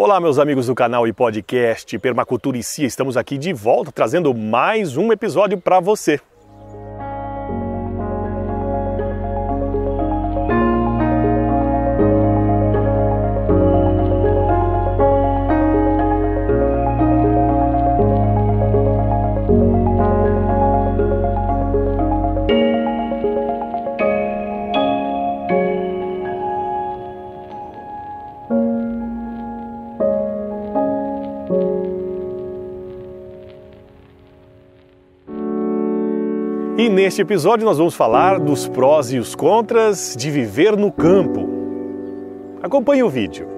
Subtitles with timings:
[0.00, 2.86] Olá, meus amigos do canal e podcast Permacultura e Cia.
[2.86, 6.20] Estamos aqui de volta trazendo mais um episódio para você.
[36.78, 41.48] E neste episódio nós vamos falar dos prós e os contras de viver no campo.
[42.62, 43.57] Acompanhe o vídeo.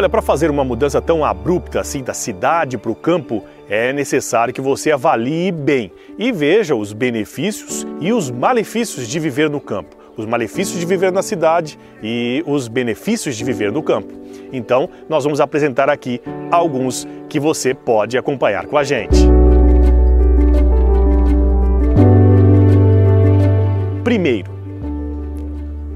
[0.00, 4.54] Olha, para fazer uma mudança tão abrupta assim da cidade para o campo, é necessário
[4.54, 9.94] que você avalie bem e veja os benefícios e os malefícios de viver no campo.
[10.16, 14.10] Os malefícios de viver na cidade e os benefícios de viver no campo.
[14.50, 16.18] Então, nós vamos apresentar aqui
[16.50, 19.20] alguns que você pode acompanhar com a gente.
[24.02, 24.50] Primeiro,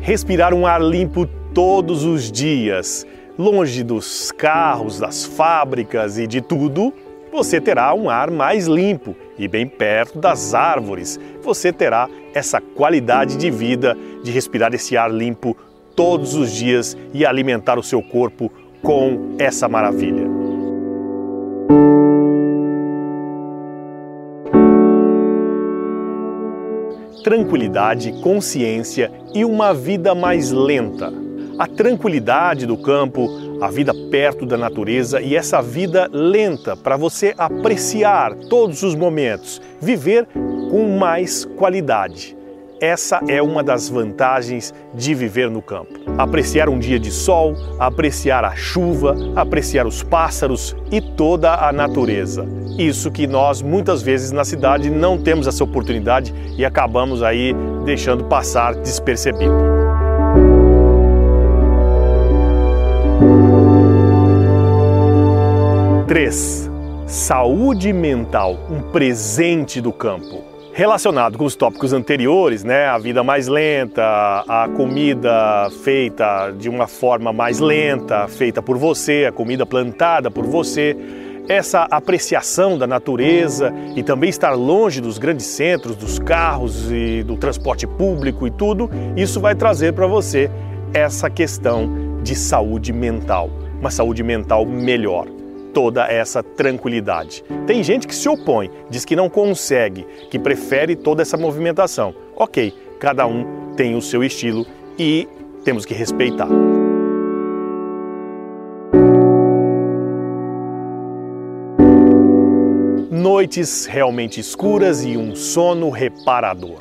[0.00, 3.06] respirar um ar limpo todos os dias
[3.40, 6.92] longe dos carros, das fábricas e de tudo,
[7.32, 11.18] você terá um ar mais limpo e bem perto das árvores.
[11.42, 15.56] Você terá essa qualidade de vida de respirar esse ar limpo
[15.96, 18.52] todos os dias e alimentar o seu corpo
[18.82, 20.28] com essa maravilha.
[27.24, 31.29] Tranquilidade, consciência e uma vida mais lenta
[31.60, 33.28] a tranquilidade do campo,
[33.60, 39.60] a vida perto da natureza e essa vida lenta para você apreciar todos os momentos,
[39.78, 40.26] viver
[40.70, 42.34] com mais qualidade.
[42.80, 46.00] Essa é uma das vantagens de viver no campo.
[46.16, 52.48] Apreciar um dia de sol, apreciar a chuva, apreciar os pássaros e toda a natureza.
[52.78, 57.54] Isso que nós muitas vezes na cidade não temos essa oportunidade e acabamos aí
[57.84, 59.79] deixando passar despercebido.
[66.10, 66.68] 3.
[67.06, 70.42] Saúde mental, um presente do campo.
[70.72, 74.02] Relacionado com os tópicos anteriores, né, a vida mais lenta,
[74.48, 80.44] a comida feita de uma forma mais lenta, feita por você, a comida plantada por
[80.44, 80.96] você,
[81.48, 87.36] essa apreciação da natureza e também estar longe dos grandes centros, dos carros e do
[87.36, 90.50] transporte público e tudo, isso vai trazer para você
[90.92, 95.38] essa questão de saúde mental, uma saúde mental melhor
[95.72, 97.44] toda essa tranquilidade.
[97.66, 102.14] Tem gente que se opõe, diz que não consegue, que prefere toda essa movimentação.
[102.36, 104.66] Ok, cada um tem o seu estilo
[104.98, 105.28] e
[105.64, 106.48] temos que respeitar.
[113.10, 116.80] Noites realmente escuras e um sono reparador.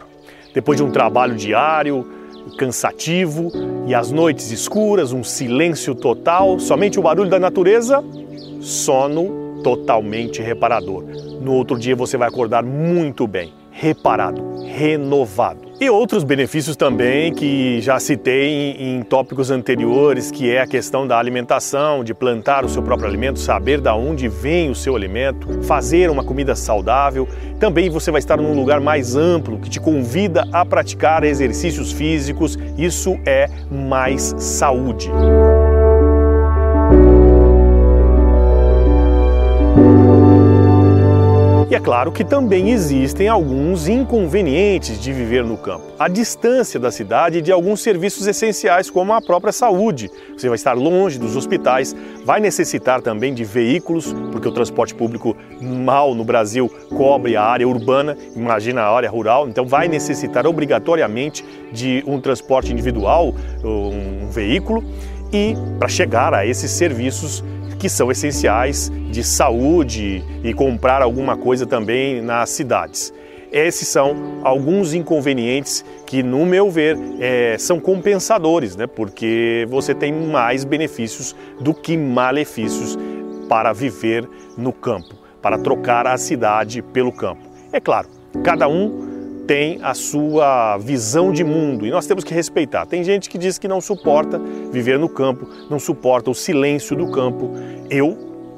[0.53, 2.06] Depois de um trabalho diário,
[2.57, 3.51] cansativo
[3.88, 8.03] e as noites escuras, um silêncio total, somente o barulho da natureza
[8.59, 11.03] sono totalmente reparador.
[11.42, 15.70] No outro dia você vai acordar muito bem, reparado, renovado.
[15.81, 21.08] E outros benefícios também que já citei em, em, tópicos anteriores, que é a questão
[21.08, 25.64] da alimentação, de plantar o seu próprio alimento, saber da onde vem o seu alimento,
[25.64, 27.25] fazer uma comida saudável.
[27.62, 32.59] Também você vai estar num lugar mais amplo que te convida a praticar exercícios físicos.
[32.78, 35.09] Isso é mais saúde.
[41.69, 45.86] E é claro que também existem alguns inconvenientes de viver no campo.
[46.00, 50.10] A distância da cidade de alguns serviços essenciais, como a própria saúde.
[50.36, 51.95] Você vai estar longe dos hospitais,
[52.25, 56.68] vai necessitar também de veículos, porque o transporte público mal no Brasil
[56.98, 62.74] cobre a área urbana, imagina a área rural, então vai necessitar obrigatoriamente de um transporte
[62.74, 63.31] individual,
[63.63, 64.83] um veículo,
[65.31, 67.44] e para chegar a esses serviços
[67.80, 73.14] que são essenciais de saúde e comprar alguma coisa também nas cidades.
[73.52, 78.86] Esses são alguns inconvenientes que, no meu ver, é, são compensadores, né?
[78.86, 82.96] porque você tem mais benefícios do que malefícios
[83.48, 87.42] para viver no campo, para trocar a cidade pelo campo.
[87.72, 88.08] É claro,
[88.44, 89.08] cada um
[89.50, 92.86] tem a sua visão de mundo e nós temos que respeitar.
[92.86, 94.40] Tem gente que diz que não suporta
[94.72, 97.50] viver no campo, não suporta o silêncio do campo.
[97.90, 98.16] Eu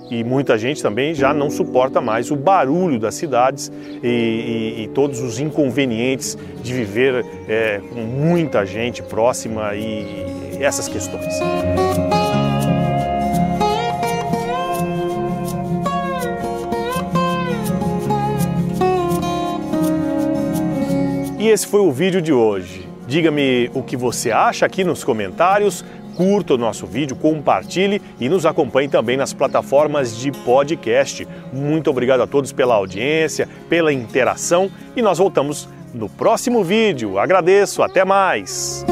[0.10, 3.72] e muita gente também já não suporta mais o barulho das cidades
[4.04, 10.26] e, e, e todos os inconvenientes de viver é, com muita gente próxima e
[10.60, 11.40] essas questões.
[21.52, 22.88] Esse foi o vídeo de hoje.
[23.08, 25.84] Diga-me o que você acha aqui nos comentários
[26.16, 31.28] curta o nosso vídeo, compartilhe e nos acompanhe também nas plataformas de podcast.
[31.52, 37.18] Muito obrigado a todos pela audiência, pela interação e nós voltamos no próximo vídeo.
[37.18, 38.86] Agradeço, até mais!